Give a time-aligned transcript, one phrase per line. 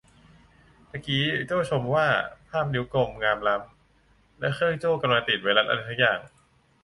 [0.89, 2.07] ตะกี้โจ้ชมว่า
[2.49, 6.19] ภาพนิ้วกลมงามล้ำ และเครื่องโจ้กำลังติดไวรัสอะไรสักอย่าง